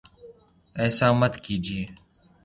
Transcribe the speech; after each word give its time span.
ایسا 0.81 1.07
مت 1.19 1.33
کیجیے 1.43 1.83